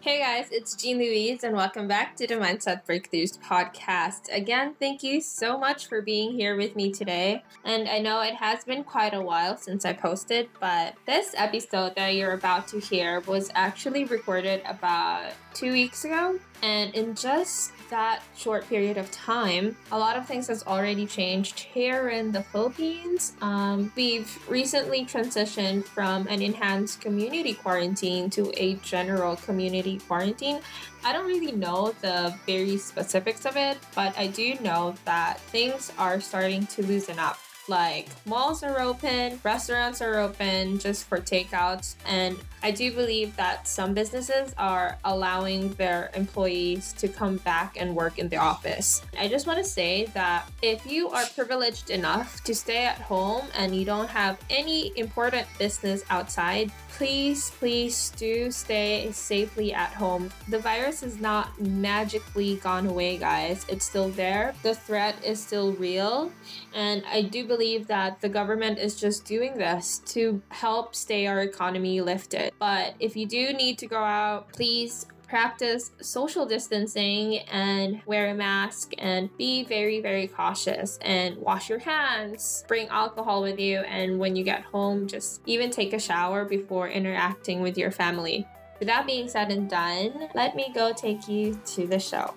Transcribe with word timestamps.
Hey 0.00 0.20
guys, 0.20 0.46
it's 0.52 0.76
Jean 0.76 0.98
Louise, 0.98 1.42
and 1.42 1.56
welcome 1.56 1.88
back 1.88 2.14
to 2.16 2.26
the 2.28 2.36
Mindset 2.36 2.86
Breakthroughs 2.86 3.36
podcast. 3.36 4.32
Again, 4.32 4.76
thank 4.78 5.02
you 5.02 5.20
so 5.20 5.58
much 5.58 5.88
for 5.88 6.02
being 6.02 6.30
here 6.30 6.56
with 6.56 6.76
me 6.76 6.92
today. 6.92 7.42
And 7.64 7.88
I 7.88 7.98
know 7.98 8.20
it 8.20 8.36
has 8.36 8.62
been 8.62 8.84
quite 8.84 9.12
a 9.12 9.20
while 9.20 9.56
since 9.56 9.84
I 9.84 9.94
posted, 9.94 10.50
but 10.60 10.94
this 11.04 11.34
episode 11.36 11.96
that 11.96 12.14
you're 12.14 12.34
about 12.34 12.68
to 12.68 12.78
hear 12.78 13.22
was 13.22 13.50
actually 13.56 14.04
recorded 14.04 14.62
about 14.66 15.32
two 15.58 15.72
weeks 15.72 16.04
ago. 16.04 16.38
And 16.62 16.94
in 16.94 17.14
just 17.14 17.72
that 17.90 18.22
short 18.36 18.68
period 18.68 18.96
of 18.96 19.10
time, 19.10 19.76
a 19.90 19.98
lot 19.98 20.16
of 20.16 20.26
things 20.26 20.46
has 20.48 20.64
already 20.64 21.06
changed 21.06 21.58
here 21.58 22.10
in 22.10 22.30
the 22.30 22.42
Philippines. 22.42 23.32
Um, 23.40 23.92
we've 23.96 24.38
recently 24.48 25.04
transitioned 25.04 25.84
from 25.84 26.26
an 26.28 26.42
enhanced 26.42 27.00
community 27.00 27.54
quarantine 27.54 28.30
to 28.30 28.52
a 28.56 28.74
general 28.76 29.36
community 29.36 29.98
quarantine. 29.98 30.60
I 31.04 31.12
don't 31.12 31.26
really 31.26 31.52
know 31.52 31.94
the 32.02 32.34
very 32.46 32.76
specifics 32.76 33.44
of 33.44 33.56
it, 33.56 33.78
but 33.94 34.16
I 34.18 34.28
do 34.28 34.54
know 34.60 34.94
that 35.04 35.40
things 35.40 35.92
are 35.98 36.20
starting 36.20 36.66
to 36.66 36.82
loosen 36.86 37.18
up 37.18 37.38
like 37.68 38.08
malls 38.26 38.62
are 38.62 38.80
open, 38.80 39.40
restaurants 39.44 40.00
are 40.00 40.18
open 40.18 40.78
just 40.78 41.04
for 41.06 41.18
takeouts, 41.18 41.96
and 42.06 42.36
I 42.62 42.70
do 42.72 42.92
believe 42.92 43.36
that 43.36 43.68
some 43.68 43.94
businesses 43.94 44.54
are 44.58 44.98
allowing 45.04 45.74
their 45.74 46.10
employees 46.14 46.92
to 46.94 47.08
come 47.08 47.36
back 47.38 47.76
and 47.78 47.94
work 47.94 48.18
in 48.18 48.28
the 48.28 48.36
office. 48.36 49.02
I 49.18 49.28
just 49.28 49.46
want 49.46 49.58
to 49.58 49.64
say 49.64 50.06
that 50.14 50.48
if 50.62 50.84
you 50.84 51.08
are 51.10 51.24
privileged 51.34 51.90
enough 51.90 52.42
to 52.44 52.54
stay 52.54 52.84
at 52.84 52.98
home 52.98 53.46
and 53.54 53.74
you 53.74 53.84
don't 53.84 54.08
have 54.08 54.38
any 54.50 54.92
important 54.96 55.46
business 55.58 56.04
outside, 56.10 56.72
please, 56.90 57.50
please 57.52 58.12
do 58.16 58.50
stay 58.50 59.12
safely 59.12 59.72
at 59.72 59.90
home. 59.90 60.30
The 60.48 60.58
virus 60.58 61.04
is 61.04 61.20
not 61.20 61.60
magically 61.60 62.56
gone 62.56 62.86
away, 62.86 63.18
guys. 63.18 63.64
It's 63.68 63.84
still 63.84 64.08
there. 64.08 64.52
The 64.64 64.74
threat 64.74 65.14
is 65.24 65.40
still 65.40 65.72
real. 65.74 66.32
And 66.74 67.04
I 67.08 67.22
do 67.22 67.46
believe 67.46 67.57
that 67.88 68.20
the 68.20 68.28
government 68.28 68.78
is 68.78 69.00
just 69.00 69.24
doing 69.24 69.54
this 69.54 70.00
to 70.06 70.40
help 70.50 70.94
stay 70.94 71.26
our 71.26 71.40
economy 71.40 72.00
lifted. 72.00 72.52
But 72.58 72.94
if 73.00 73.16
you 73.16 73.26
do 73.26 73.52
need 73.52 73.78
to 73.78 73.86
go 73.86 73.98
out, 73.98 74.52
please 74.52 75.06
practice 75.28 75.90
social 76.00 76.46
distancing 76.46 77.38
and 77.50 78.00
wear 78.06 78.30
a 78.30 78.34
mask 78.34 78.92
and 78.98 79.28
be 79.36 79.64
very, 79.64 80.00
very 80.00 80.26
cautious 80.26 80.98
and 81.02 81.36
wash 81.36 81.68
your 81.68 81.78
hands. 81.78 82.64
Bring 82.66 82.88
alcohol 82.88 83.42
with 83.42 83.58
you, 83.58 83.80
and 83.80 84.18
when 84.18 84.34
you 84.36 84.44
get 84.44 84.62
home, 84.62 85.06
just 85.06 85.42
even 85.44 85.70
take 85.70 85.92
a 85.92 85.98
shower 85.98 86.44
before 86.44 86.88
interacting 86.88 87.60
with 87.60 87.76
your 87.76 87.90
family. 87.90 88.46
With 88.78 88.88
that 88.88 89.06
being 89.06 89.28
said 89.28 89.50
and 89.50 89.68
done, 89.68 90.28
let 90.34 90.56
me 90.56 90.72
go 90.74 90.92
take 90.92 91.28
you 91.28 91.60
to 91.66 91.86
the 91.86 91.98
show. 91.98 92.34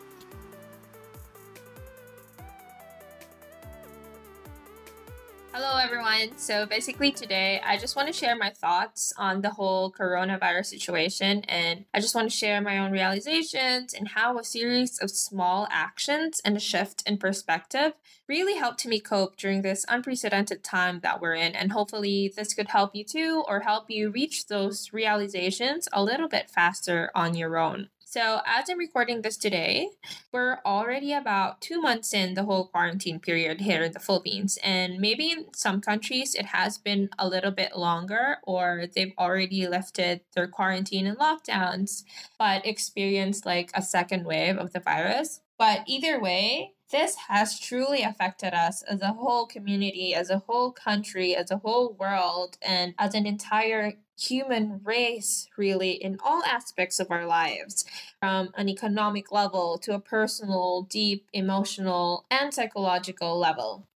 Hello, 5.53 5.75
everyone. 5.75 6.37
So, 6.37 6.65
basically, 6.65 7.11
today 7.11 7.59
I 7.65 7.77
just 7.77 7.97
want 7.97 8.07
to 8.07 8.13
share 8.13 8.37
my 8.37 8.51
thoughts 8.51 9.11
on 9.17 9.41
the 9.41 9.49
whole 9.49 9.91
coronavirus 9.91 10.67
situation, 10.67 11.43
and 11.49 11.83
I 11.93 11.99
just 11.99 12.15
want 12.15 12.31
to 12.31 12.35
share 12.35 12.61
my 12.61 12.77
own 12.77 12.93
realizations 12.93 13.93
and 13.93 14.07
how 14.07 14.39
a 14.39 14.45
series 14.45 14.97
of 14.99 15.11
small 15.11 15.67
actions 15.69 16.39
and 16.45 16.55
a 16.55 16.59
shift 16.61 17.03
in 17.05 17.17
perspective 17.17 17.91
really 18.29 18.57
helped 18.57 18.85
me 18.85 19.01
cope 19.01 19.35
during 19.35 19.61
this 19.61 19.85
unprecedented 19.89 20.63
time 20.63 21.01
that 21.03 21.19
we're 21.19 21.35
in. 21.35 21.53
And 21.53 21.73
hopefully, 21.73 22.31
this 22.33 22.53
could 22.53 22.69
help 22.69 22.95
you 22.95 23.03
too, 23.03 23.43
or 23.45 23.59
help 23.59 23.89
you 23.89 24.09
reach 24.09 24.47
those 24.47 24.93
realizations 24.93 25.89
a 25.91 26.01
little 26.01 26.29
bit 26.29 26.49
faster 26.49 27.11
on 27.13 27.35
your 27.35 27.57
own. 27.57 27.89
So, 28.11 28.41
as 28.45 28.69
I'm 28.69 28.77
recording 28.77 29.21
this 29.21 29.37
today, 29.37 29.87
we're 30.33 30.57
already 30.65 31.13
about 31.13 31.61
two 31.61 31.79
months 31.79 32.13
in 32.13 32.33
the 32.33 32.43
whole 32.43 32.67
quarantine 32.67 33.21
period 33.21 33.61
here 33.61 33.83
in 33.83 33.93
the 33.93 34.01
Philippines. 34.01 34.59
And 34.61 34.99
maybe 34.99 35.31
in 35.31 35.45
some 35.53 35.79
countries 35.79 36.35
it 36.35 36.47
has 36.47 36.77
been 36.77 37.07
a 37.17 37.25
little 37.25 37.51
bit 37.51 37.77
longer, 37.77 38.39
or 38.43 38.87
they've 38.93 39.13
already 39.17 39.65
lifted 39.65 40.19
their 40.35 40.49
quarantine 40.49 41.07
and 41.07 41.17
lockdowns, 41.17 42.03
but 42.37 42.65
experienced 42.65 43.45
like 43.45 43.71
a 43.73 43.81
second 43.81 44.25
wave 44.25 44.57
of 44.57 44.73
the 44.73 44.81
virus. 44.81 45.39
But 45.57 45.83
either 45.87 46.19
way, 46.19 46.73
this 46.91 47.15
has 47.29 47.59
truly 47.59 48.03
affected 48.03 48.53
us 48.53 48.83
as 48.83 49.01
a 49.01 49.13
whole 49.13 49.45
community, 49.45 50.13
as 50.13 50.29
a 50.29 50.39
whole 50.39 50.71
country, 50.71 51.35
as 51.35 51.49
a 51.49 51.57
whole 51.57 51.93
world, 51.99 52.57
and 52.61 52.93
as 52.99 53.15
an 53.15 53.25
entire 53.25 53.93
human 54.19 54.81
race, 54.83 55.47
really, 55.57 55.91
in 55.91 56.17
all 56.23 56.43
aspects 56.43 56.99
of 56.99 57.09
our 57.09 57.25
lives, 57.25 57.85
from 58.19 58.49
an 58.55 58.69
economic 58.69 59.31
level 59.31 59.79
to 59.79 59.95
a 59.95 59.99
personal, 59.99 60.83
deep, 60.83 61.25
emotional, 61.33 62.25
and 62.29 62.53
psychological 62.53 63.37
level. 63.37 63.87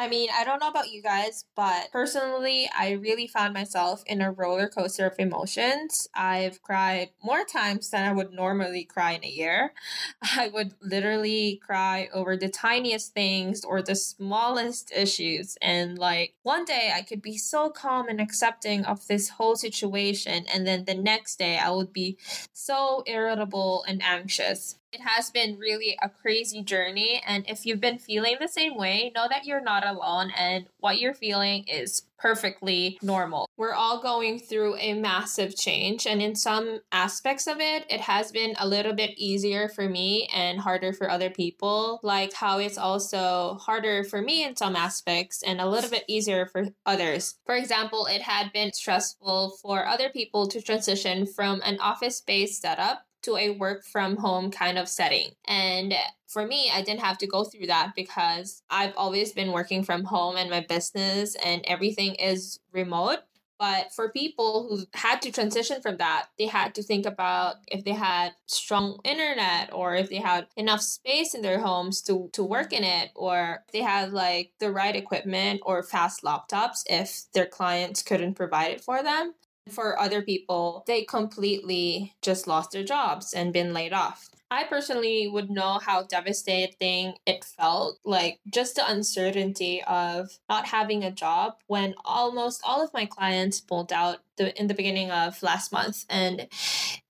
I 0.00 0.08
mean, 0.08 0.30
I 0.34 0.44
don't 0.44 0.60
know 0.60 0.68
about 0.70 0.90
you 0.90 1.02
guys, 1.02 1.44
but 1.54 1.92
personally, 1.92 2.70
I 2.74 2.92
really 2.92 3.26
found 3.26 3.52
myself 3.52 4.02
in 4.06 4.22
a 4.22 4.32
roller 4.32 4.66
coaster 4.66 5.04
of 5.04 5.14
emotions. 5.18 6.08
I've 6.14 6.62
cried 6.62 7.10
more 7.22 7.44
times 7.44 7.90
than 7.90 8.08
I 8.08 8.12
would 8.14 8.32
normally 8.32 8.84
cry 8.84 9.12
in 9.12 9.24
a 9.26 9.28
year. 9.28 9.74
I 10.22 10.48
would 10.48 10.72
literally 10.80 11.60
cry 11.62 12.08
over 12.14 12.34
the 12.34 12.48
tiniest 12.48 13.12
things 13.12 13.62
or 13.62 13.82
the 13.82 13.94
smallest 13.94 14.90
issues. 14.96 15.58
And 15.60 15.98
like 15.98 16.32
one 16.44 16.64
day, 16.64 16.94
I 16.96 17.02
could 17.02 17.20
be 17.20 17.36
so 17.36 17.68
calm 17.68 18.08
and 18.08 18.22
accepting 18.22 18.86
of 18.86 19.06
this 19.06 19.28
whole 19.28 19.54
situation. 19.54 20.46
And 20.50 20.66
then 20.66 20.86
the 20.86 20.94
next 20.94 21.38
day, 21.38 21.58
I 21.58 21.72
would 21.72 21.92
be 21.92 22.16
so 22.54 23.02
irritable 23.06 23.84
and 23.86 24.02
anxious. 24.02 24.78
It 24.92 25.00
has 25.00 25.30
been 25.30 25.58
really 25.58 25.96
a 26.02 26.08
crazy 26.08 26.62
journey. 26.62 27.22
And 27.26 27.48
if 27.48 27.64
you've 27.64 27.80
been 27.80 27.98
feeling 27.98 28.36
the 28.40 28.48
same 28.48 28.76
way, 28.76 29.12
know 29.14 29.26
that 29.30 29.44
you're 29.44 29.62
not 29.62 29.86
alone 29.86 30.32
and 30.36 30.66
what 30.78 30.98
you're 30.98 31.14
feeling 31.14 31.64
is 31.68 32.02
perfectly 32.20 32.98
normal. 33.02 33.48
We're 33.56 33.72
all 33.72 34.02
going 34.02 34.38
through 34.38 34.76
a 34.76 34.94
massive 34.94 35.56
change, 35.56 36.06
and 36.06 36.20
in 36.20 36.34
some 36.34 36.80
aspects 36.92 37.46
of 37.46 37.60
it, 37.60 37.86
it 37.88 38.00
has 38.02 38.30
been 38.30 38.54
a 38.58 38.68
little 38.68 38.92
bit 38.92 39.12
easier 39.16 39.68
for 39.68 39.88
me 39.88 40.28
and 40.34 40.60
harder 40.60 40.92
for 40.92 41.10
other 41.10 41.30
people, 41.30 41.98
like 42.02 42.34
how 42.34 42.58
it's 42.58 42.76
also 42.76 43.58
harder 43.60 44.04
for 44.04 44.20
me 44.20 44.44
in 44.44 44.54
some 44.54 44.76
aspects 44.76 45.42
and 45.42 45.60
a 45.60 45.68
little 45.68 45.90
bit 45.90 46.04
easier 46.08 46.46
for 46.46 46.66
others. 46.84 47.36
For 47.46 47.54
example, 47.54 48.06
it 48.06 48.22
had 48.22 48.52
been 48.52 48.72
stressful 48.72 49.56
for 49.62 49.86
other 49.86 50.10
people 50.10 50.46
to 50.48 50.60
transition 50.60 51.26
from 51.26 51.62
an 51.64 51.78
office 51.80 52.20
based 52.20 52.60
setup 52.60 53.06
to 53.22 53.36
a 53.36 53.50
work 53.50 53.84
from 53.84 54.16
home 54.16 54.50
kind 54.50 54.78
of 54.78 54.88
setting. 54.88 55.30
And 55.46 55.94
for 56.26 56.46
me, 56.46 56.70
I 56.72 56.82
didn't 56.82 57.00
have 57.00 57.18
to 57.18 57.26
go 57.26 57.44
through 57.44 57.66
that 57.66 57.92
because 57.96 58.62
I've 58.70 58.94
always 58.96 59.32
been 59.32 59.52
working 59.52 59.82
from 59.82 60.04
home 60.04 60.36
and 60.36 60.50
my 60.50 60.64
business 60.68 61.36
and 61.44 61.62
everything 61.66 62.14
is 62.14 62.60
remote. 62.72 63.18
But 63.58 63.92
for 63.92 64.08
people 64.08 64.66
who 64.68 64.86
had 64.94 65.20
to 65.20 65.30
transition 65.30 65.82
from 65.82 65.98
that, 65.98 66.28
they 66.38 66.46
had 66.46 66.74
to 66.76 66.82
think 66.82 67.04
about 67.04 67.56
if 67.68 67.84
they 67.84 67.92
had 67.92 68.32
strong 68.46 69.00
internet 69.04 69.70
or 69.74 69.94
if 69.94 70.08
they 70.08 70.16
had 70.16 70.46
enough 70.56 70.80
space 70.80 71.34
in 71.34 71.42
their 71.42 71.60
homes 71.60 72.00
to, 72.02 72.30
to 72.32 72.42
work 72.42 72.72
in 72.72 72.84
it, 72.84 73.10
or 73.14 73.62
they 73.74 73.82
had 73.82 74.14
like 74.14 74.52
the 74.60 74.72
right 74.72 74.96
equipment 74.96 75.60
or 75.66 75.82
fast 75.82 76.22
laptops 76.22 76.84
if 76.86 77.24
their 77.34 77.44
clients 77.44 78.02
couldn't 78.02 78.32
provide 78.32 78.70
it 78.70 78.80
for 78.80 79.02
them. 79.02 79.34
For 79.70 79.98
other 79.98 80.22
people, 80.22 80.84
they 80.86 81.04
completely 81.04 82.14
just 82.22 82.46
lost 82.46 82.72
their 82.72 82.84
jobs 82.84 83.32
and 83.32 83.52
been 83.52 83.72
laid 83.72 83.92
off. 83.92 84.28
I 84.52 84.64
personally 84.64 85.28
would 85.28 85.48
know 85.48 85.78
how 85.78 86.02
devastating 86.02 87.14
it 87.24 87.44
felt, 87.44 87.98
like 88.04 88.40
just 88.52 88.74
the 88.74 88.90
uncertainty 88.90 89.80
of 89.84 90.28
not 90.48 90.66
having 90.66 91.04
a 91.04 91.12
job 91.12 91.54
when 91.68 91.94
almost 92.04 92.60
all 92.64 92.82
of 92.82 92.92
my 92.92 93.06
clients 93.06 93.60
pulled 93.60 93.92
out 93.92 94.18
the, 94.38 94.58
in 94.60 94.66
the 94.66 94.74
beginning 94.74 95.12
of 95.12 95.40
last 95.44 95.70
month. 95.70 96.04
And 96.10 96.48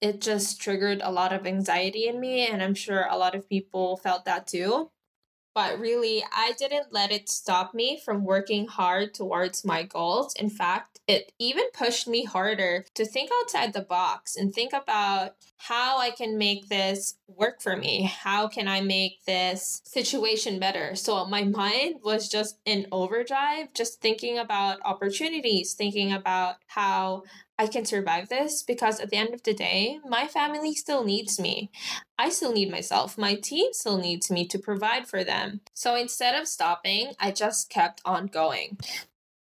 it 0.03 0.21
just 0.21 0.61
triggered 0.61 1.01
a 1.03 1.11
lot 1.11 1.33
of 1.33 1.47
anxiety 1.47 2.09
in 2.09 2.21
me, 2.21 2.47
and 2.47 2.63
I'm 2.63 2.75
sure 2.75 3.07
a 3.09 3.17
lot 3.17 3.35
of 3.35 3.49
people 3.49 3.97
felt 3.97 4.27
that 4.27 4.47
too. 4.47 4.91
But 5.55 5.79
really, 5.79 6.25
I 6.33 6.53
didn't 6.59 6.93
let 6.93 7.11
it 7.11 7.29
stop 7.29 7.75
me 7.75 8.01
from 8.05 8.25
working 8.25 8.67
hard 8.67 9.15
towards 9.15 9.65
my 9.65 9.83
goals. 9.83 10.35
In 10.35 10.49
fact, 10.49 11.01
it 11.07 11.33
even 11.41 11.65
pushed 11.73 12.07
me 12.07 12.25
harder 12.25 12.85
to 12.95 13.05
think 13.05 13.31
outside 13.41 13.73
the 13.73 13.81
box 13.81 14.37
and 14.37 14.55
think 14.55 14.73
about 14.73 15.33
how 15.57 15.99
I 15.99 16.11
can 16.11 16.39
make 16.39 16.69
this 16.69 17.17
work 17.27 17.61
for 17.61 17.77
me. 17.77 18.03
How 18.03 18.47
can 18.47 18.69
I 18.69 18.81
make 18.81 19.25
this 19.25 19.83
situation 19.85 20.61
better? 20.61 20.95
So 20.95 21.27
my 21.27 21.43
mind 21.43 21.97
was 22.05 22.29
just 22.29 22.59
in 22.65 22.87
overdrive, 22.93 23.75
just 23.75 24.01
thinking 24.01 24.39
about 24.39 24.79
opportunities, 24.85 25.75
thinking 25.75 26.13
about 26.13 26.57
how 26.69 27.25
I 27.61 27.67
can 27.67 27.85
survive 27.85 28.31
this 28.31 28.63
because 28.63 29.01
at 29.01 29.11
the 29.11 29.19
end 29.19 29.35
of 29.35 29.43
the 29.43 29.53
day, 29.53 30.01
my 30.09 30.27
family 30.27 30.75
still 30.75 31.05
needs 31.05 31.39
me. 31.39 31.71
I 32.19 32.31
still 32.31 32.55
need 32.55 32.71
myself. 32.71 33.19
My 33.19 33.35
team 33.35 33.75
still 33.75 33.99
needs 33.99 34.31
me 34.31 34.47
to 34.47 34.59
provide 34.59 35.07
for 35.07 35.23
them. 35.23 35.61
So 35.75 35.95
instead 35.95 36.35
of 36.35 36.49
stopping, 36.49 37.13
I 37.21 37.33
just 37.33 37.69
kept 37.69 38.01
on 38.03 38.29
going 38.29 38.79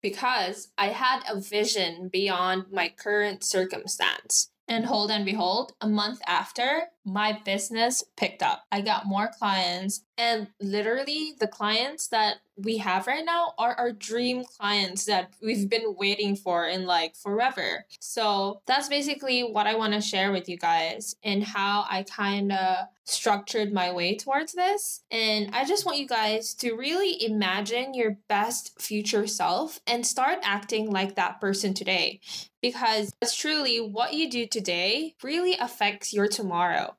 because 0.02 0.68
I 0.76 0.88
had 0.88 1.22
a 1.30 1.40
vision 1.40 2.10
beyond 2.12 2.66
my 2.70 2.92
current 2.94 3.42
circumstance. 3.42 4.50
And 4.70 4.86
hold 4.86 5.10
and 5.10 5.24
behold, 5.24 5.72
a 5.80 5.88
month 5.88 6.20
after, 6.28 6.84
my 7.04 7.36
business 7.44 8.04
picked 8.16 8.40
up. 8.40 8.62
I 8.70 8.82
got 8.82 9.04
more 9.04 9.28
clients, 9.36 10.04
and 10.16 10.46
literally, 10.60 11.32
the 11.40 11.48
clients 11.48 12.06
that 12.08 12.36
we 12.56 12.76
have 12.76 13.08
right 13.08 13.24
now 13.24 13.54
are 13.58 13.74
our 13.74 13.90
dream 13.90 14.44
clients 14.44 15.06
that 15.06 15.32
we've 15.42 15.68
been 15.68 15.96
waiting 15.98 16.36
for 16.36 16.68
in 16.68 16.86
like 16.86 17.16
forever. 17.16 17.84
So, 17.98 18.62
that's 18.66 18.88
basically 18.88 19.40
what 19.40 19.66
I 19.66 19.74
want 19.74 19.94
to 19.94 20.00
share 20.00 20.30
with 20.30 20.48
you 20.48 20.56
guys 20.56 21.16
and 21.24 21.42
how 21.42 21.84
I 21.90 22.04
kind 22.04 22.52
of 22.52 22.86
structured 23.02 23.72
my 23.72 23.90
way 23.90 24.14
towards 24.14 24.52
this. 24.52 25.02
And 25.10 25.52
I 25.52 25.64
just 25.64 25.84
want 25.84 25.98
you 25.98 26.06
guys 26.06 26.54
to 26.54 26.74
really 26.74 27.24
imagine 27.24 27.92
your 27.92 28.18
best 28.28 28.80
future 28.80 29.26
self 29.26 29.80
and 29.88 30.06
start 30.06 30.38
acting 30.44 30.92
like 30.92 31.16
that 31.16 31.40
person 31.40 31.74
today 31.74 32.20
because 32.62 33.14
it's 33.20 33.36
truly 33.36 33.80
what 33.80 34.14
you 34.14 34.28
do 34.30 34.46
today 34.46 35.14
really 35.22 35.56
affects 35.58 36.12
your 36.12 36.28
tomorrow. 36.28 36.96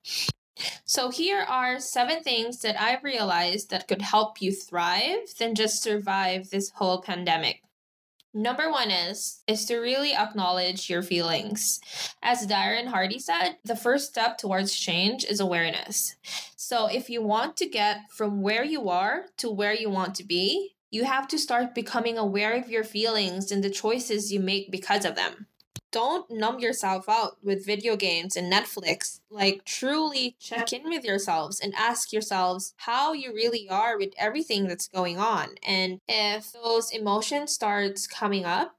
So, 0.86 1.10
here 1.10 1.42
are 1.42 1.80
seven 1.80 2.22
things 2.22 2.62
that 2.62 2.80
I've 2.80 3.04
realized 3.04 3.69
that 3.69 3.88
could 3.88 4.02
help 4.02 4.42
you 4.42 4.52
thrive 4.52 5.34
than 5.40 5.56
just 5.56 5.81
survive 5.81 6.50
this 6.50 6.69
whole 6.72 7.02
pandemic. 7.02 7.63
Number 8.34 8.72
one 8.72 8.92
is 8.92 9.42
is 9.48 9.66
to 9.66 9.78
really 9.78 10.13
acknowledge 10.13 10.90
your 10.90 11.02
feelings. 11.02 11.81
As 12.22 12.48
Darren 12.48 12.88
Hardy 12.88 13.19
said, 13.19 13.58
the 13.66 13.75
first 13.75 14.10
step 14.10 14.38
towards 14.38 14.75
change 14.75 15.25
is 15.25 15.40
awareness. 15.40 16.16
So 16.56 16.88
if 16.88 17.10
you 17.10 17.22
want 17.22 17.58
to 17.58 17.68
get 17.68 18.10
from 18.10 18.42
where 18.42 18.63
you 18.63 18.90
are 18.90 19.25
to 19.38 19.50
where 19.50 19.74
you 19.74 19.90
want 19.90 20.16
to 20.16 20.24
be, 20.24 20.75
you 20.92 21.04
have 21.04 21.28
to 21.30 21.38
start 21.38 21.75
becoming 21.75 22.18
aware 22.18 22.54
of 22.54 22.69
your 22.69 22.86
feelings 22.86 23.52
and 23.52 23.63
the 23.63 23.69
choices 23.69 24.31
you 24.31 24.40
make 24.40 24.72
because 24.72 25.04
of 25.04 25.16
them 25.16 25.48
don't 25.92 26.30
numb 26.32 26.60
yourself 26.60 27.08
out 27.10 27.38
with 27.44 27.66
video 27.66 27.96
games 27.96 28.36
and 28.36 28.52
Netflix. 28.52 29.20
Like, 29.30 29.64
truly 29.66 30.36
check 30.40 30.74
in 30.74 30.84
with 30.86 31.04
yourselves 31.04 31.60
and 31.60 31.74
ask 31.76 32.12
yourselves 32.12 32.74
how 32.78 33.14
you 33.14 33.34
really 33.34 33.70
are 33.70 33.98
with 33.98 34.14
everything 34.18 34.68
that's 34.68 34.88
going 34.88 35.20
on. 35.20 35.50
And 35.66 36.00
if 36.08 36.52
those 36.54 36.92
emotions 36.92 37.52
starts 37.52 38.08
coming 38.08 38.46
up, 38.46 38.76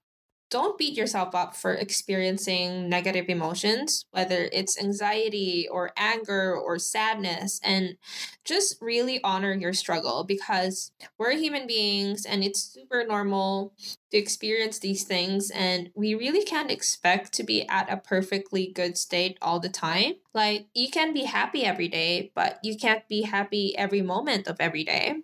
don't 0.53 0.77
beat 0.77 0.95
yourself 0.95 1.35
up 1.35 1.57
for 1.57 1.73
experiencing 1.73 2.87
negative 2.87 3.25
emotions, 3.29 4.05
whether 4.11 4.51
it's 4.53 4.79
anxiety 4.79 5.67
or 5.67 5.93
anger 5.97 6.55
or 6.55 6.79
sadness, 6.79 7.59
and 7.65 7.97
just 8.45 8.77
really 8.83 9.19
honor 9.25 9.55
your 9.55 9.73
struggle 9.73 10.25
because 10.25 10.93
we're 11.19 11.33
human 11.33 11.67
beings 11.67 12.27
and 12.27 12.45
it's 12.45 12.61
super 12.61 13.03
normal 13.09 13.73
to 14.11 14.19
experience 14.19 14.79
these 14.79 15.05
things, 15.05 15.51
and 15.53 15.91
we 15.95 16.15
really 16.15 16.45
can't 16.45 16.71
expect 16.71 17.33
to 17.33 17.45
be 17.45 17.67
at 17.71 17.91
a 17.91 17.97
perfectly 17.97 18.71
good 18.75 18.99
state 18.99 19.39
all 19.41 19.59
the 19.59 19.71
time. 19.71 20.13
Like, 20.35 20.67
you 20.75 20.91
can 20.91 21.15
be 21.15 21.25
happy 21.25 21.65
every 21.65 21.89
day, 21.89 22.31
but 22.35 22.59
you 22.63 22.77
can't 22.77 23.09
be 23.09 23.23
happy 23.23 23.75
every 23.79 24.03
moment 24.03 24.49
of 24.49 24.59
every 24.61 24.85
day 24.85 25.23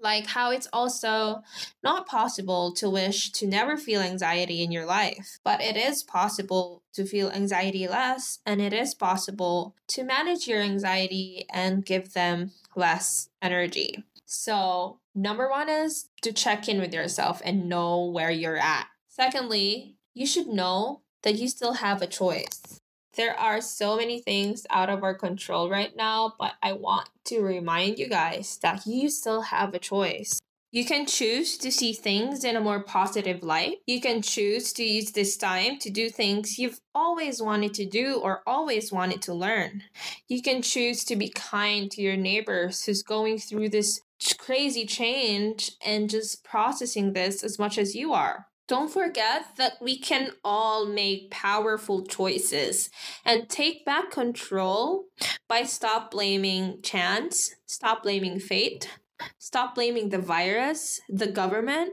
like 0.00 0.26
how 0.26 0.50
it's 0.50 0.68
also 0.72 1.42
not 1.82 2.06
possible 2.06 2.72
to 2.74 2.88
wish 2.88 3.30
to 3.32 3.46
never 3.46 3.76
feel 3.76 4.00
anxiety 4.00 4.62
in 4.62 4.70
your 4.70 4.86
life, 4.86 5.38
but 5.44 5.60
it 5.60 5.76
is 5.76 6.02
possible 6.02 6.82
to 6.92 7.04
feel 7.04 7.30
anxiety 7.30 7.88
less, 7.88 8.38
and 8.44 8.60
it 8.60 8.72
is 8.72 8.94
possible 8.94 9.74
to 9.88 10.04
manage 10.04 10.46
your 10.46 10.60
anxiety 10.60 11.46
and 11.52 11.84
give 11.84 12.12
them 12.12 12.52
less 12.74 13.28
energy. 13.40 14.04
So, 14.26 14.98
number 15.14 15.48
one 15.48 15.68
is 15.68 16.08
to 16.22 16.32
check 16.32 16.68
in 16.68 16.80
with 16.80 16.92
yourself 16.92 17.40
and 17.44 17.68
know 17.68 18.04
where 18.04 18.30
you're 18.30 18.58
at. 18.58 18.88
Secondly, 19.08 19.96
you 20.14 20.26
should 20.26 20.48
know 20.48 21.02
that 21.22 21.36
you 21.36 21.48
still 21.48 21.74
have 21.74 22.02
a 22.02 22.06
choice. 22.06 22.80
There 23.16 23.38
are 23.38 23.62
so 23.62 23.96
many 23.96 24.20
things 24.20 24.66
out 24.68 24.90
of 24.90 25.02
our 25.02 25.14
control 25.14 25.70
right 25.70 25.96
now, 25.96 26.34
but 26.38 26.52
I 26.62 26.74
want 26.74 27.08
to 27.24 27.40
remind 27.40 27.98
you 27.98 28.08
guys 28.08 28.58
that 28.62 28.86
you 28.86 29.08
still 29.08 29.40
have 29.40 29.72
a 29.72 29.78
choice. 29.78 30.38
You 30.70 30.84
can 30.84 31.06
choose 31.06 31.56
to 31.58 31.72
see 31.72 31.94
things 31.94 32.44
in 32.44 32.56
a 32.56 32.60
more 32.60 32.82
positive 32.82 33.42
light. 33.42 33.78
You 33.86 34.02
can 34.02 34.20
choose 34.20 34.74
to 34.74 34.84
use 34.84 35.12
this 35.12 35.38
time 35.38 35.78
to 35.78 35.88
do 35.88 36.10
things 36.10 36.58
you've 36.58 36.80
always 36.94 37.40
wanted 37.40 37.72
to 37.74 37.86
do 37.86 38.20
or 38.22 38.42
always 38.46 38.92
wanted 38.92 39.22
to 39.22 39.32
learn. 39.32 39.84
You 40.28 40.42
can 40.42 40.60
choose 40.60 41.02
to 41.04 41.16
be 41.16 41.30
kind 41.30 41.90
to 41.92 42.02
your 42.02 42.16
neighbors 42.16 42.84
who's 42.84 43.02
going 43.02 43.38
through 43.38 43.70
this 43.70 44.02
crazy 44.36 44.84
change 44.84 45.72
and 45.82 46.10
just 46.10 46.44
processing 46.44 47.14
this 47.14 47.42
as 47.42 47.58
much 47.58 47.78
as 47.78 47.94
you 47.94 48.12
are. 48.12 48.46
Don't 48.68 48.90
forget 48.90 49.56
that 49.58 49.74
we 49.80 49.96
can 49.96 50.32
all 50.42 50.86
make 50.86 51.30
powerful 51.30 52.04
choices 52.04 52.90
and 53.24 53.48
take 53.48 53.84
back 53.84 54.10
control 54.10 55.04
by 55.46 55.62
stop 55.62 56.10
blaming 56.10 56.82
chance, 56.82 57.54
stop 57.66 58.02
blaming 58.02 58.40
fate, 58.40 58.90
stop 59.38 59.76
blaming 59.76 60.08
the 60.08 60.18
virus, 60.18 61.00
the 61.08 61.28
government, 61.28 61.92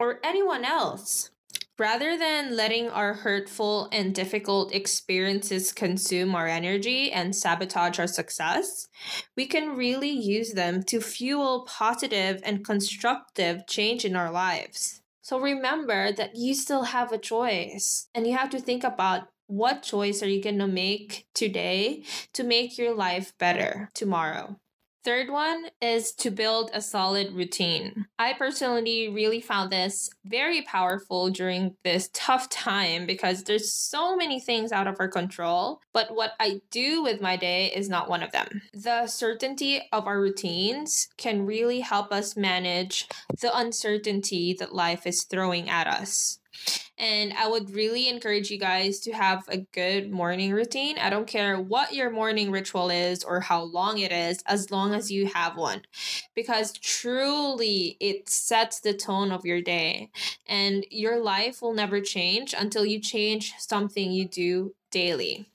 or 0.00 0.18
anyone 0.24 0.64
else. 0.64 1.30
Rather 1.78 2.18
than 2.18 2.56
letting 2.56 2.90
our 2.90 3.14
hurtful 3.14 3.88
and 3.92 4.12
difficult 4.12 4.74
experiences 4.74 5.72
consume 5.72 6.34
our 6.34 6.48
energy 6.48 7.12
and 7.12 7.34
sabotage 7.34 8.00
our 8.00 8.08
success, 8.08 8.88
we 9.36 9.46
can 9.46 9.76
really 9.76 10.10
use 10.10 10.52
them 10.54 10.82
to 10.82 11.00
fuel 11.00 11.64
positive 11.68 12.42
and 12.44 12.64
constructive 12.64 13.66
change 13.68 14.04
in 14.04 14.16
our 14.16 14.30
lives. 14.30 14.99
So 15.30 15.38
remember 15.38 16.10
that 16.10 16.34
you 16.34 16.54
still 16.54 16.82
have 16.82 17.12
a 17.12 17.16
choice 17.16 18.08
and 18.16 18.26
you 18.26 18.36
have 18.36 18.50
to 18.50 18.58
think 18.58 18.82
about 18.82 19.28
what 19.46 19.84
choice 19.84 20.24
are 20.24 20.28
you 20.28 20.42
going 20.42 20.58
to 20.58 20.66
make 20.66 21.28
today 21.34 22.02
to 22.32 22.42
make 22.42 22.76
your 22.76 22.96
life 22.96 23.32
better 23.38 23.90
tomorrow. 23.94 24.58
Third 25.02 25.30
one 25.30 25.66
is 25.80 26.12
to 26.16 26.30
build 26.30 26.70
a 26.74 26.82
solid 26.82 27.32
routine. 27.32 28.04
I 28.18 28.34
personally 28.34 29.08
really 29.08 29.40
found 29.40 29.72
this 29.72 30.10
very 30.26 30.60
powerful 30.62 31.30
during 31.30 31.76
this 31.84 32.10
tough 32.12 32.50
time 32.50 33.06
because 33.06 33.44
there's 33.44 33.72
so 33.72 34.14
many 34.14 34.40
things 34.40 34.72
out 34.72 34.86
of 34.86 34.96
our 35.00 35.08
control, 35.08 35.80
but 35.94 36.14
what 36.14 36.32
I 36.38 36.60
do 36.70 37.02
with 37.02 37.22
my 37.22 37.36
day 37.36 37.72
is 37.74 37.88
not 37.88 38.10
one 38.10 38.22
of 38.22 38.32
them. 38.32 38.60
The 38.74 39.06
certainty 39.06 39.80
of 39.90 40.06
our 40.06 40.20
routines 40.20 41.08
can 41.16 41.46
really 41.46 41.80
help 41.80 42.12
us 42.12 42.36
manage 42.36 43.08
the 43.40 43.56
uncertainty 43.56 44.54
that 44.58 44.74
life 44.74 45.06
is 45.06 45.24
throwing 45.24 45.70
at 45.70 45.86
us. 45.86 46.39
And 46.98 47.32
I 47.32 47.48
would 47.48 47.70
really 47.70 48.08
encourage 48.08 48.50
you 48.50 48.58
guys 48.58 49.00
to 49.00 49.12
have 49.12 49.44
a 49.48 49.58
good 49.72 50.10
morning 50.10 50.52
routine. 50.52 50.98
I 50.98 51.08
don't 51.08 51.26
care 51.26 51.58
what 51.58 51.94
your 51.94 52.10
morning 52.10 52.50
ritual 52.50 52.90
is 52.90 53.24
or 53.24 53.40
how 53.40 53.62
long 53.62 53.98
it 53.98 54.12
is, 54.12 54.42
as 54.46 54.70
long 54.70 54.94
as 54.94 55.10
you 55.10 55.26
have 55.26 55.56
one. 55.56 55.82
Because 56.34 56.72
truly, 56.72 57.96
it 58.00 58.28
sets 58.28 58.80
the 58.80 58.92
tone 58.92 59.32
of 59.32 59.46
your 59.46 59.62
day. 59.62 60.10
And 60.46 60.84
your 60.90 61.20
life 61.20 61.62
will 61.62 61.72
never 61.72 62.00
change 62.00 62.54
until 62.56 62.84
you 62.84 63.00
change 63.00 63.54
something 63.58 64.12
you 64.12 64.28
do 64.28 64.74
daily. 64.90 65.46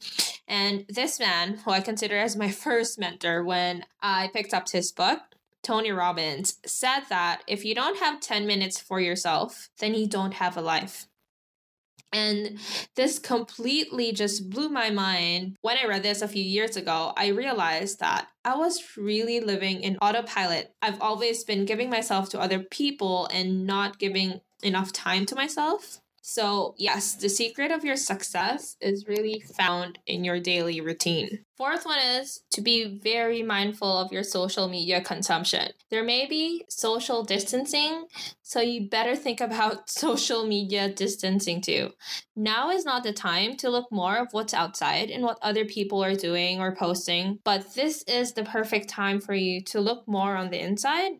And 0.48 0.86
this 0.90 1.20
man, 1.20 1.58
who 1.58 1.72
I 1.72 1.82
consider 1.82 2.18
as 2.18 2.36
my 2.36 2.50
first 2.52 3.00
mentor 3.00 3.44
when 3.44 3.86
I 4.02 4.30
picked 4.34 4.54
up 4.54 4.70
his 4.70 4.92
book, 4.92 5.20
Tony 5.66 5.92
Robbins, 5.92 6.60
said 6.66 7.02
that 7.10 7.42
if 7.48 7.66
you 7.66 7.74
don't 7.74 7.98
have 7.98 8.22
10 8.22 8.46
minutes 8.46 8.80
for 8.80 9.00
yourself, 9.00 9.70
then 9.80 9.96
you 9.96 10.08
don't 10.08 10.36
have 10.36 10.56
a 10.56 10.62
life. 10.62 11.08
And 12.14 12.60
this 12.96 13.20
completely 13.20 14.14
just 14.14 14.50
blew 14.50 14.70
my 14.70 14.90
mind. 14.90 15.58
When 15.62 15.78
I 15.78 15.88
read 15.88 16.04
this 16.04 16.22
a 16.22 16.28
few 16.30 16.44
years 16.44 16.78
ago, 16.78 17.12
I 17.18 17.28
realized 17.28 18.00
that 18.00 18.28
I 18.46 18.56
was 18.56 18.82
really 18.96 19.42
living 19.42 19.82
in 19.82 19.98
autopilot. 19.98 20.74
I've 20.82 21.02
always 21.02 21.44
been 21.44 21.66
giving 21.66 21.90
myself 21.90 22.30
to 22.30 22.40
other 22.40 22.60
people 22.60 23.28
and 23.34 23.66
not 23.66 24.00
giving 24.00 24.40
enough 24.64 24.94
time 24.94 25.26
to 25.26 25.36
myself. 25.36 26.00
So, 26.28 26.74
yes, 26.80 27.14
the 27.14 27.30
secret 27.30 27.70
of 27.70 27.86
your 27.86 27.96
success 27.96 28.78
is 28.82 29.06
really 29.08 29.44
found 29.60 30.00
in 30.08 30.24
your 30.24 30.40
daily 30.40 30.82
routine. 30.82 31.46
Fourth 31.56 31.86
one 31.86 32.00
is 32.00 32.42
to 32.50 32.62
be 32.62 32.98
very 32.98 33.44
mindful 33.44 34.00
of 34.00 34.12
your 34.12 34.24
social 34.24 34.68
media 34.68 35.02
consumption. 35.02 35.70
There 35.92 36.04
may 36.04 36.26
be 36.26 36.66
social 36.68 37.24
distancing, 37.24 38.08
so 38.42 38.60
you 38.60 38.90
better 38.90 39.16
think 39.16 39.40
about 39.40 39.88
social 40.04 40.48
media 40.48 40.92
distancing 40.92 41.62
too. 41.62 41.92
Now 42.36 42.72
is 42.72 42.86
not 42.86 43.04
the 43.04 43.14
time 43.14 43.56
to 43.58 43.70
look 43.70 43.92
more 43.92 44.18
of 44.18 44.30
what's 44.32 44.56
outside 44.56 45.12
and 45.12 45.24
what 45.24 45.38
other 45.44 45.64
people 45.64 46.04
are 46.04 46.16
doing 46.16 46.60
or 46.60 46.76
posting, 46.76 47.38
but 47.44 47.76
this 47.76 48.04
is 48.08 48.34
the 48.34 48.44
perfect 48.44 48.90
time 48.90 49.22
for 49.22 49.36
you 49.36 49.62
to 49.66 49.80
look 49.80 50.08
more 50.08 50.36
on 50.36 50.50
the 50.50 50.60
inside 50.60 51.12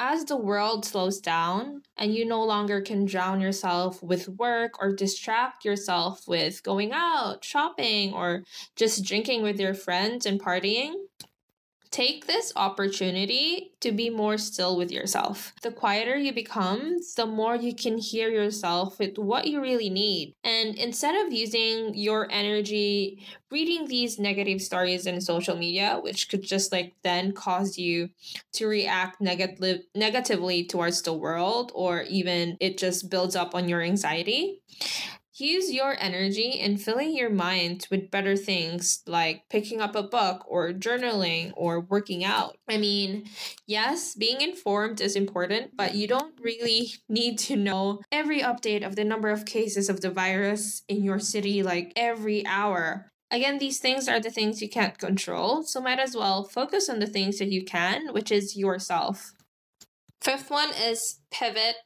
as 0.00 0.24
the 0.24 0.36
world 0.36 0.86
slows 0.86 1.20
down 1.20 1.82
and 1.98 2.14
you 2.14 2.24
no 2.24 2.42
longer 2.42 2.80
can 2.80 3.04
drown 3.04 3.38
yourself 3.38 4.02
with 4.02 4.30
work 4.30 4.72
or 4.80 4.94
distract 4.94 5.62
yourself 5.62 6.26
with 6.26 6.62
going 6.62 6.90
out, 6.90 7.44
shopping, 7.44 8.14
or 8.14 8.42
just 8.76 9.04
drinking 9.04 9.42
with 9.42 9.60
your 9.60 9.74
friends 9.74 10.24
and 10.24 10.40
partying, 10.40 10.94
Take 11.90 12.26
this 12.26 12.52
opportunity 12.54 13.72
to 13.80 13.90
be 13.90 14.10
more 14.10 14.38
still 14.38 14.76
with 14.76 14.92
yourself. 14.92 15.52
The 15.62 15.72
quieter 15.72 16.16
you 16.16 16.32
become, 16.32 16.98
the 17.16 17.26
more 17.26 17.56
you 17.56 17.74
can 17.74 17.98
hear 17.98 18.30
yourself 18.30 19.00
with 19.00 19.18
what 19.18 19.48
you 19.48 19.60
really 19.60 19.90
need. 19.90 20.34
And 20.44 20.76
instead 20.76 21.26
of 21.26 21.32
using 21.32 21.94
your 21.94 22.28
energy 22.30 23.26
reading 23.50 23.88
these 23.88 24.20
negative 24.20 24.62
stories 24.62 25.06
in 25.06 25.20
social 25.20 25.56
media, 25.56 25.98
which 26.00 26.28
could 26.28 26.42
just 26.42 26.70
like 26.70 26.94
then 27.02 27.32
cause 27.32 27.76
you 27.76 28.10
to 28.52 28.68
react 28.68 29.20
negative 29.20 29.80
negatively 29.94 30.64
towards 30.64 31.02
the 31.02 31.12
world, 31.12 31.72
or 31.74 32.02
even 32.02 32.56
it 32.60 32.78
just 32.78 33.10
builds 33.10 33.34
up 33.34 33.54
on 33.54 33.68
your 33.68 33.82
anxiety. 33.82 34.62
Use 35.40 35.72
your 35.72 35.96
energy 35.98 36.50
in 36.50 36.76
filling 36.76 37.16
your 37.16 37.30
mind 37.30 37.86
with 37.90 38.10
better 38.10 38.36
things 38.36 39.02
like 39.06 39.48
picking 39.48 39.80
up 39.80 39.96
a 39.96 40.02
book 40.02 40.44
or 40.46 40.72
journaling 40.72 41.52
or 41.56 41.80
working 41.80 42.22
out. 42.22 42.58
I 42.68 42.76
mean, 42.76 43.24
yes, 43.66 44.14
being 44.14 44.42
informed 44.42 45.00
is 45.00 45.16
important, 45.16 45.76
but 45.76 45.94
you 45.94 46.06
don't 46.06 46.34
really 46.42 46.92
need 47.08 47.38
to 47.38 47.56
know 47.56 48.00
every 48.12 48.40
update 48.42 48.86
of 48.86 48.96
the 48.96 49.04
number 49.04 49.30
of 49.30 49.46
cases 49.46 49.88
of 49.88 50.02
the 50.02 50.10
virus 50.10 50.82
in 50.88 51.02
your 51.02 51.18
city 51.18 51.62
like 51.62 51.94
every 51.96 52.44
hour. 52.46 53.10
Again, 53.30 53.58
these 53.58 53.78
things 53.78 54.08
are 54.08 54.20
the 54.20 54.30
things 54.30 54.60
you 54.60 54.68
can't 54.68 54.98
control, 54.98 55.62
so 55.62 55.80
might 55.80 56.00
as 56.00 56.14
well 56.14 56.44
focus 56.44 56.90
on 56.90 56.98
the 56.98 57.06
things 57.06 57.38
that 57.38 57.48
you 57.48 57.64
can, 57.64 58.12
which 58.12 58.30
is 58.30 58.56
yourself. 58.56 59.32
Fifth 60.20 60.50
one 60.50 60.70
is 60.70 61.20
pivot 61.30 61.76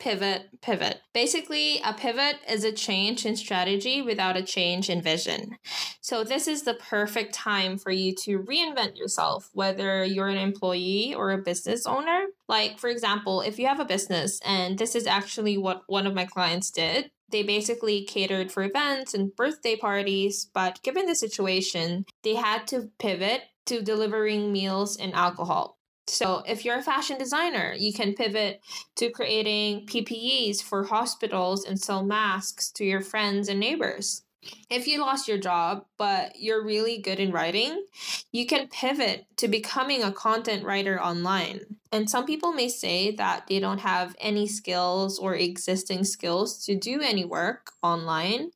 pivot, 0.00 0.48
pivot. 0.62 1.00
Basically, 1.12 1.80
a 1.84 1.92
pivot 1.92 2.36
is 2.48 2.64
a 2.64 2.72
change 2.72 3.24
in 3.24 3.36
strategy 3.36 4.02
without 4.02 4.36
a 4.36 4.42
change 4.42 4.90
in 4.90 5.00
vision. 5.02 5.58
So, 6.00 6.24
this 6.24 6.48
is 6.48 6.62
the 6.62 6.74
perfect 6.74 7.34
time 7.34 7.78
for 7.78 7.92
you 7.92 8.14
to 8.24 8.40
reinvent 8.40 8.96
yourself, 8.96 9.50
whether 9.52 10.04
you're 10.04 10.28
an 10.28 10.38
employee 10.38 11.14
or 11.14 11.30
a 11.30 11.38
business 11.38 11.86
owner. 11.86 12.24
Like, 12.48 12.78
for 12.78 12.88
example, 12.88 13.42
if 13.42 13.58
you 13.58 13.68
have 13.68 13.78
a 13.78 13.84
business, 13.84 14.40
and 14.44 14.78
this 14.78 14.96
is 14.96 15.06
actually 15.06 15.56
what 15.58 15.82
one 15.86 16.06
of 16.06 16.14
my 16.14 16.24
clients 16.24 16.70
did, 16.70 17.10
they 17.30 17.42
basically 17.42 18.04
catered 18.04 18.50
for 18.50 18.64
events 18.64 19.14
and 19.14 19.34
birthday 19.36 19.76
parties, 19.76 20.50
but 20.52 20.82
given 20.82 21.06
the 21.06 21.14
situation, 21.14 22.04
they 22.24 22.34
had 22.34 22.66
to 22.68 22.90
pivot 22.98 23.42
to 23.66 23.82
delivering 23.82 24.50
meals 24.50 24.96
and 24.96 25.14
alcohol. 25.14 25.78
So, 26.10 26.42
if 26.46 26.64
you're 26.64 26.78
a 26.78 26.82
fashion 26.82 27.18
designer, 27.18 27.72
you 27.76 27.92
can 27.92 28.14
pivot 28.14 28.60
to 28.96 29.10
creating 29.10 29.86
PPEs 29.86 30.60
for 30.62 30.84
hospitals 30.84 31.64
and 31.64 31.80
sell 31.80 32.04
masks 32.04 32.70
to 32.72 32.84
your 32.84 33.00
friends 33.00 33.48
and 33.48 33.60
neighbors. 33.60 34.22
If 34.70 34.86
you 34.86 35.00
lost 35.00 35.28
your 35.28 35.38
job, 35.38 35.84
but 35.98 36.32
you're 36.36 36.64
really 36.64 36.98
good 36.98 37.20
in 37.20 37.30
writing, 37.30 37.84
you 38.32 38.46
can 38.46 38.68
pivot 38.68 39.26
to 39.36 39.48
becoming 39.48 40.02
a 40.02 40.12
content 40.12 40.64
writer 40.64 41.00
online. 41.00 41.60
And 41.92 42.08
some 42.08 42.24
people 42.24 42.52
may 42.52 42.68
say 42.68 43.14
that 43.16 43.46
they 43.46 43.60
don't 43.60 43.80
have 43.80 44.16
any 44.18 44.46
skills 44.46 45.18
or 45.18 45.34
existing 45.34 46.04
skills 46.04 46.64
to 46.64 46.74
do 46.74 47.00
any 47.00 47.24
work 47.24 47.72
online. 47.82 48.50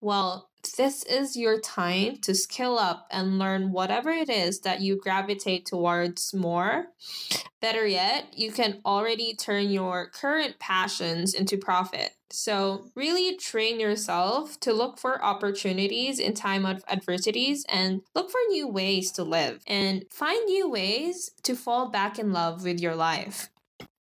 Well, 0.00 0.50
this 0.76 1.02
is 1.04 1.36
your 1.36 1.60
time 1.60 2.16
to 2.18 2.34
skill 2.34 2.78
up 2.78 3.06
and 3.10 3.38
learn 3.38 3.72
whatever 3.72 4.10
it 4.10 4.30
is 4.30 4.60
that 4.60 4.80
you 4.80 4.96
gravitate 4.96 5.66
towards 5.66 6.32
more. 6.32 6.86
Better 7.60 7.86
yet, 7.86 8.26
you 8.36 8.50
can 8.50 8.80
already 8.84 9.34
turn 9.34 9.70
your 9.70 10.08
current 10.08 10.58
passions 10.58 11.34
into 11.34 11.56
profit. 11.56 12.12
So, 12.30 12.86
really 12.96 13.36
train 13.36 13.78
yourself 13.78 14.58
to 14.60 14.72
look 14.72 14.98
for 14.98 15.22
opportunities 15.22 16.18
in 16.18 16.32
time 16.32 16.64
of 16.64 16.82
adversities 16.88 17.66
and 17.68 18.00
look 18.14 18.30
for 18.30 18.40
new 18.48 18.66
ways 18.66 19.12
to 19.12 19.22
live 19.22 19.62
and 19.66 20.06
find 20.10 20.46
new 20.46 20.68
ways 20.70 21.32
to 21.42 21.54
fall 21.54 21.90
back 21.90 22.18
in 22.18 22.32
love 22.32 22.64
with 22.64 22.80
your 22.80 22.96
life. 22.96 23.50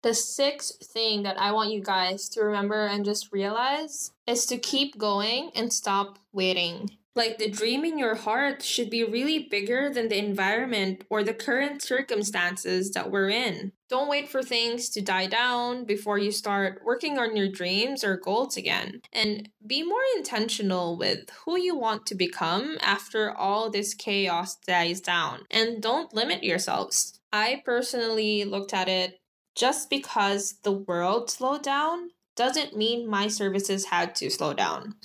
The 0.02 0.16
sixth 0.16 0.86
thing 0.88 1.24
that 1.24 1.40
I 1.40 1.52
want 1.52 1.72
you 1.72 1.82
guys 1.82 2.28
to 2.30 2.42
remember 2.44 2.88
and 2.88 3.06
just 3.06 3.32
realize 3.32 4.12
is 4.28 4.46
to 4.48 4.58
keep 4.58 4.98
going 4.98 5.52
and 5.56 5.72
stop 5.72 6.20
waiting. 6.32 6.90
Like 7.16 7.38
the 7.38 7.50
dream 7.50 7.86
in 7.86 7.98
your 7.98 8.16
heart 8.16 8.62
should 8.62 8.90
be 8.90 9.06
really 9.06 9.48
bigger 9.50 9.90
than 9.90 10.10
the 10.10 10.18
environment 10.18 11.06
or 11.10 11.24
the 11.24 11.34
current 11.34 11.82
circumstances 11.82 12.92
that 12.92 13.10
we're 13.10 13.30
in. 13.30 13.72
Don't 13.88 14.10
wait 14.10 14.28
for 14.28 14.44
things 14.44 14.90
to 14.90 15.02
die 15.02 15.28
down 15.28 15.86
before 15.86 16.18
you 16.18 16.32
start 16.32 16.82
working 16.84 17.18
on 17.18 17.38
your 17.38 17.48
dreams 17.48 18.04
or 18.04 18.18
goals 18.18 18.58
again. 18.58 19.00
And 19.14 19.48
be 19.66 19.82
more 19.82 20.04
intentional 20.18 20.98
with 20.98 21.30
who 21.46 21.58
you 21.58 21.78
want 21.78 22.06
to 22.08 22.16
become 22.16 22.78
after 22.82 23.32
all 23.32 23.70
this 23.70 23.94
chaos 23.94 24.58
dies 24.58 25.00
down. 25.00 25.46
And 25.50 25.82
don't 25.82 26.14
limit 26.14 26.44
yourselves. 26.44 27.22
I 27.32 27.62
personally 27.64 28.44
looked 28.44 28.74
at 28.74 28.90
it 28.90 29.22
just 29.56 29.90
because 29.90 30.56
the 30.64 30.74
world 30.74 31.30
slowed 31.30 31.64
down 31.64 32.10
doesn't 32.36 32.76
mean 32.76 33.08
my 33.08 33.28
services 33.28 33.86
had 33.86 34.16
to 34.16 34.30
slow 34.30 34.54
down. 34.54 34.96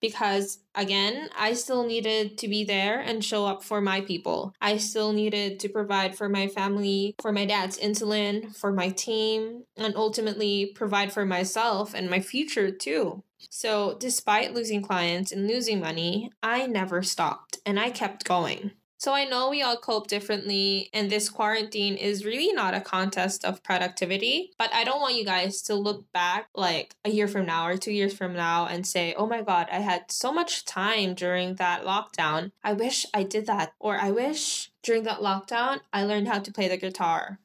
Because 0.00 0.58
again, 0.74 1.28
I 1.36 1.54
still 1.54 1.84
needed 1.84 2.38
to 2.38 2.48
be 2.48 2.64
there 2.64 3.00
and 3.00 3.24
show 3.24 3.46
up 3.46 3.62
for 3.62 3.80
my 3.80 4.00
people. 4.00 4.54
I 4.60 4.76
still 4.76 5.12
needed 5.12 5.58
to 5.60 5.68
provide 5.68 6.16
for 6.16 6.28
my 6.28 6.46
family, 6.46 7.14
for 7.20 7.32
my 7.32 7.46
dad's 7.46 7.78
insulin, 7.78 8.56
for 8.56 8.72
my 8.72 8.90
team, 8.90 9.64
and 9.76 9.96
ultimately 9.96 10.72
provide 10.74 11.12
for 11.12 11.24
myself 11.24 11.94
and 11.94 12.08
my 12.08 12.20
future 12.20 12.70
too. 12.70 13.22
So, 13.50 13.96
despite 13.98 14.54
losing 14.54 14.82
clients 14.82 15.30
and 15.30 15.46
losing 15.46 15.80
money, 15.80 16.32
I 16.42 16.66
never 16.66 17.02
stopped 17.02 17.58
and 17.64 17.78
I 17.78 17.90
kept 17.90 18.24
going. 18.24 18.72
So 18.98 19.12
I 19.14 19.24
know 19.24 19.48
we 19.48 19.62
all 19.62 19.76
cope 19.76 20.08
differently, 20.08 20.90
and 20.92 21.08
this 21.08 21.28
quarantine 21.28 21.94
is 21.94 22.24
really 22.24 22.52
not 22.52 22.74
a 22.74 22.80
contest 22.80 23.44
of 23.44 23.62
productivity. 23.62 24.50
But 24.58 24.74
I 24.74 24.82
don't 24.82 25.00
want 25.00 25.14
you 25.14 25.24
guys 25.24 25.62
to 25.62 25.76
look 25.76 26.10
back 26.12 26.48
like 26.52 26.96
a 27.04 27.10
year 27.10 27.28
from 27.28 27.46
now 27.46 27.68
or 27.68 27.76
two 27.76 27.92
years 27.92 28.12
from 28.12 28.32
now 28.32 28.66
and 28.66 28.84
say, 28.84 29.14
oh 29.16 29.26
my 29.26 29.42
God, 29.42 29.68
I 29.70 29.78
had 29.78 30.10
so 30.10 30.32
much 30.32 30.64
time 30.64 31.14
during 31.14 31.54
that 31.54 31.84
lockdown. 31.84 32.50
I 32.64 32.72
wish 32.72 33.06
I 33.14 33.22
did 33.22 33.46
that. 33.46 33.72
Or 33.78 33.96
I 33.96 34.10
wish 34.10 34.72
during 34.82 35.04
that 35.04 35.20
lockdown, 35.20 35.78
I 35.92 36.02
learned 36.02 36.26
how 36.26 36.40
to 36.40 36.52
play 36.52 36.66
the 36.66 36.76
guitar. 36.76 37.38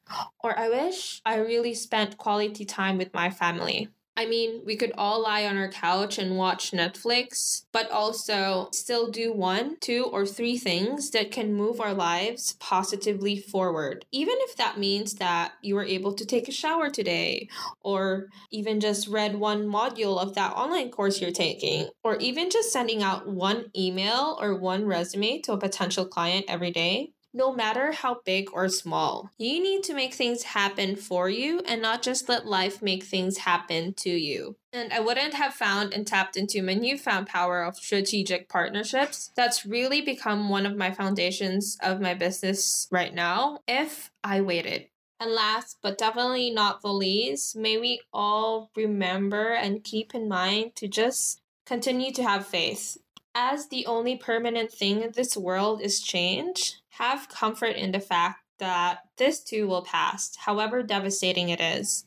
Or 0.43 0.57
I 0.57 0.69
wish 0.69 1.22
I 1.24 1.38
really 1.38 1.75
spent 1.75 2.17
quality 2.17 2.65
time 2.65 2.98
with 2.98 3.13
my 3.13 3.29
family. 3.29 3.89
I 4.15 4.27
mean, 4.27 4.62
we 4.63 4.75
could 4.75 4.91
all 4.96 5.24
lie 5.24 5.46
on 5.46 5.58
our 5.58 5.70
couch 5.70 6.20
and 6.20 6.38
watch 6.38 6.70
Netflix, 6.72 7.65
but 7.72 7.89
also 7.89 8.70
still 8.72 9.10
do 9.10 9.34
one, 9.34 9.77
two, 9.79 10.03
or 10.03 10.27
three 10.27 10.55
things 10.58 11.10
that 11.12 11.32
can 11.32 11.55
move 11.55 11.82
our 11.82 11.96
lives 11.96 12.55
positively 12.60 13.38
forward. 13.38 14.05
Even 14.12 14.36
if 14.41 14.55
that 14.58 14.77
means 14.77 15.15
that 15.15 15.53
you 15.63 15.74
were 15.74 15.84
able 15.84 16.13
to 16.13 16.25
take 16.27 16.48
a 16.48 16.51
shower 16.51 16.91
today, 16.91 17.50
or 17.82 18.27
even 18.51 18.79
just 18.79 19.08
read 19.08 19.36
one 19.36 19.65
module 19.65 20.20
of 20.22 20.36
that 20.36 20.53
online 20.53 20.91
course 20.91 21.20
you're 21.20 21.32
taking, 21.32 21.89
or 22.03 22.17
even 22.17 22.51
just 22.51 22.72
sending 22.72 23.01
out 23.01 23.27
one 23.27 23.72
email 23.75 24.38
or 24.39 24.55
one 24.55 24.86
resume 24.86 25.39
to 25.39 25.53
a 25.53 25.58
potential 25.58 26.05
client 26.05 26.46
every 26.48 26.72
day 26.72 27.12
no 27.34 27.52
matter 27.52 27.92
how 27.92 28.20
big 28.25 28.50
or 28.54 28.70
small. 28.70 29.32
You 29.38 29.62
need 29.62 29.84
to 29.84 29.94
make 29.94 30.13
things 30.13 30.44
happen 30.44 30.96
for 30.96 31.30
you 31.30 31.62
and 31.68 31.82
not 31.82 32.04
just 32.04 32.30
let 32.30 32.46
life 32.46 32.82
make 32.82 33.04
things 33.04 33.40
happen 33.40 33.94
to 33.96 34.10
you. 34.10 34.56
And 34.72 34.94
I 34.94 35.00
wouldn't 35.00 35.34
have 35.34 35.54
found 35.54 35.94
and 35.94 36.06
tapped 36.06 36.38
into 36.38 36.62
my 36.62 36.74
newfound 36.74 37.28
power 37.28 37.63
of 37.63 37.75
strategic 37.78 38.50
partnerships. 38.50 39.32
That's 39.36 39.66
really 39.66 40.02
become 40.02 40.50
one 40.50 40.66
of 40.66 40.78
my 40.78 40.92
foundations 40.92 41.78
of 41.82 42.02
my 42.02 42.13
business 42.13 42.88
right 42.92 43.13
now 43.13 43.60
if 43.68 44.12
I 44.24 44.42
waited. 44.42 44.88
And 45.20 45.32
last 45.32 45.78
but 45.82 45.98
definitely 45.98 46.52
not 46.52 46.82
the 46.82 46.92
least, 46.92 47.56
may 47.56 47.78
we 47.78 48.02
all 48.12 48.72
remember 48.75 49.54
and 49.54 49.84
keep 49.84 50.13
in 50.13 50.28
mind 50.28 50.75
to 50.75 50.88
just 50.88 51.42
continue 51.66 52.12
to 52.13 52.24
have 52.24 52.46
faith. 52.46 52.98
As 53.36 53.70
the 53.70 53.86
only 53.86 54.16
permanent 54.18 54.72
thing 54.72 55.02
in 55.02 55.12
this 55.16 55.36
world 55.38 55.82
is 55.82 56.02
change, 56.02 56.75
have 56.97 57.29
comfort 57.29 57.75
in 57.75 57.91
the 57.91 58.00
fact 58.00 58.39
that 58.59 59.00
this 59.17 59.43
too 59.43 59.67
will 59.67 59.83
pass, 59.83 60.35
however 60.38 60.83
devastating 60.83 61.50
it 61.50 61.59
is. 61.59 62.05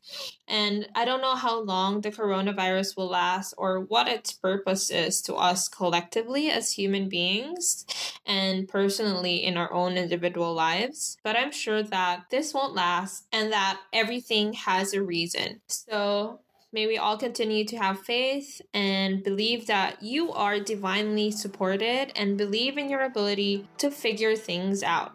And 0.49 0.89
I 0.95 1.05
don't 1.05 1.21
know 1.21 1.35
how 1.35 1.61
long 1.61 2.01
the 2.01 2.11
coronavirus 2.11 2.97
will 2.97 3.09
last 3.09 3.53
or 3.59 3.81
what 3.81 4.09
its 4.09 4.33
purpose 4.33 4.91
is 4.91 5.21
to 5.23 5.35
us 5.35 5.69
collectively 5.69 6.49
as 6.51 6.73
human 6.73 7.09
beings 7.09 7.85
and 8.25 8.69
personally 8.69 9.45
in 9.45 9.57
our 9.57 9.73
own 9.73 9.97
individual 9.99 10.55
lives. 10.55 11.19
But 11.23 11.37
I'm 11.37 11.53
sure 11.53 11.83
that 11.83 12.25
this 12.31 12.55
won't 12.55 12.75
last 12.75 13.27
and 13.33 13.53
that 13.53 13.81
everything 13.93 14.53
has 14.55 14.95
a 14.95 15.03
reason. 15.03 15.61
So 15.69 16.41
May 16.77 16.87
we 16.87 16.99
all 16.99 17.17
continue 17.17 17.65
to 17.69 17.77
have 17.79 18.01
faith 18.01 18.61
and 18.75 19.25
believe 19.25 19.67
that 19.67 20.03
you 20.03 20.31
are 20.33 20.61
divinely 20.61 21.31
supported 21.31 22.13
and 22.15 22.37
believe 22.37 22.77
in 22.77 22.91
your 22.91 23.05
ability 23.05 23.67
to 23.79 23.91
figure 23.91 24.37
things 24.37 24.83
out. 24.83 25.13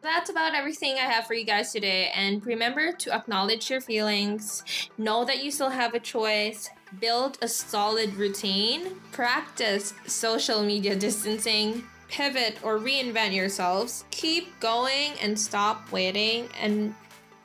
That's 0.00 0.30
about 0.30 0.54
everything 0.54 0.94
I 0.94 1.00
have 1.00 1.26
for 1.26 1.34
you 1.34 1.44
guys 1.44 1.74
today. 1.74 2.10
And 2.14 2.42
remember 2.46 2.92
to 2.92 3.14
acknowledge 3.14 3.68
your 3.68 3.82
feelings, 3.82 4.64
know 4.96 5.26
that 5.26 5.44
you 5.44 5.50
still 5.50 5.68
have 5.68 5.92
a 5.92 6.00
choice, 6.00 6.70
build 6.98 7.36
a 7.42 7.48
solid 7.48 8.14
routine, 8.14 8.98
practice 9.12 9.92
social 10.06 10.62
media 10.62 10.96
distancing, 10.96 11.84
pivot 12.08 12.56
or 12.62 12.78
reinvent 12.78 13.34
yourselves. 13.34 14.06
Keep 14.10 14.58
going 14.58 15.12
and 15.20 15.38
stop 15.38 15.92
waiting. 15.92 16.48
And 16.58 16.94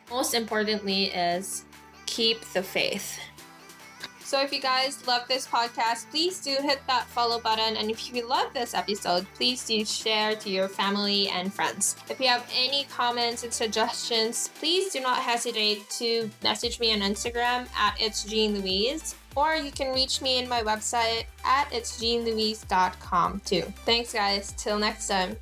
most 0.10 0.34
importantly, 0.34 1.08
is 1.08 1.66
keep 2.06 2.40
the 2.54 2.64
faith. 2.64 3.20
So 4.24 4.42
if 4.42 4.52
you 4.52 4.62
guys 4.62 5.06
love 5.08 5.28
this 5.28 5.46
podcast, 5.48 6.10
please 6.10 6.40
do 6.40 6.58
hit 6.62 6.82
that 6.88 7.06
follow 7.08 7.40
button. 7.40 7.78
And 7.78 7.92
if 7.92 8.14
you 8.14 8.28
love 8.28 8.54
this 8.54 8.74
episode, 8.74 9.28
please 9.36 9.66
do 9.66 9.84
share 9.86 10.36
to 10.36 10.50
your 10.50 10.68
family 10.68 11.30
and 11.30 11.54
friends. 11.54 11.96
If 12.10 12.20
you 12.20 12.28
have 12.28 12.50
any 12.56 12.86
comments 12.86 13.44
and 13.44 13.54
suggestions, 13.54 14.50
please 14.56 14.92
do 14.92 15.02
not 15.02 15.20
hesitate 15.20 15.90
to 15.92 16.30
message 16.42 16.80
me 16.80 16.94
on 16.94 17.00
Instagram 17.00 17.68
at 17.78 17.96
it's 18.00 18.24
Jean 18.24 18.60
Louise. 18.60 19.16
Or 19.36 19.56
you 19.56 19.72
can 19.72 19.94
reach 19.94 20.22
me 20.22 20.40
in 20.40 20.48
my 20.48 20.62
website 20.62 21.26
at 21.44 21.68
it's 21.72 21.98
itsjeanlouise.com 21.98 23.42
too. 23.46 23.64
Thanks 23.86 24.14
guys. 24.14 24.54
Till 24.58 24.78
next 24.78 25.08
time. 25.08 25.38